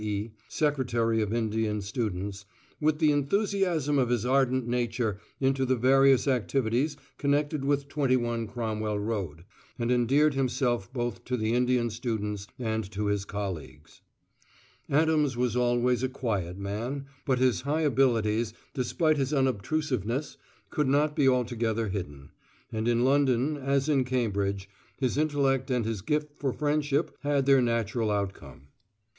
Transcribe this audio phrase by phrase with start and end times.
[0.03, 2.45] E., Secretary of Indian Students,
[2.79, 8.97] "with the enthusiasm of his ardent nature into the various activities connected with 21 Cromwell
[8.97, 9.45] Road,
[9.77, 14.01] and endeared himself both to the Indian students and to his colleagues."
[14.89, 20.35] Adams was always a quiet man, but his high abilities, despite his unobtrusiveness,
[20.71, 22.31] could not be altogether hidden;
[22.71, 27.61] and in London, as in Cambridge, his intellect and his gift for friendship had their
[27.61, 28.69] natural outcome.